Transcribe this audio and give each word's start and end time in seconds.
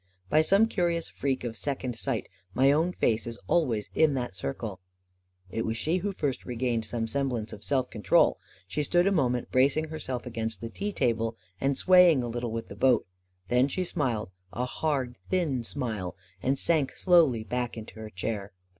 By 0.29 0.41
some 0.41 0.65
curious 0.67 1.07
freak 1.09 1.43
of 1.43 1.55
second 1.55 1.95
sight, 1.95 2.27
my 2.55 2.71
own 2.71 2.91
face 2.91 3.27
is 3.27 3.37
always 3.45 3.91
in 3.93 4.15
that 4.15 4.35
circle! 4.35 4.79
It 5.51 5.63
was 5.63 5.77
she 5.77 5.97
who 5.97 6.11
first 6.11 6.43
regained 6.43 6.85
some 6.85 7.05
semblance 7.05 7.53
of 7.53 7.63
self 7.63 7.91
control. 7.91 8.39
She 8.67 8.81
stood 8.81 9.05
a 9.05 9.11
moment 9.11 9.51
bracing 9.51 9.89
herself 9.89 10.25
against 10.25 10.59
the 10.59 10.69
tea 10.71 10.91
table 10.91 11.37
and 11.59 11.77
swaying 11.77 12.23
a 12.23 12.27
little 12.27 12.49
with 12.51 12.67
the 12.67 12.75
boat; 12.75 13.05
then 13.47 13.67
she 13.67 13.83
smiled, 13.83 14.31
a 14.51 14.65
hard, 14.65 15.17
thin 15.29 15.63
smile, 15.63 16.15
and 16.41 16.57
sank 16.57 16.97
slowly 16.97 17.43
back 17.43 17.77
into 17.77 17.99
her 17.99 18.09
chair. 18.09 18.53